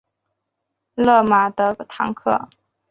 [0.95, 2.49] 勒马德唐克。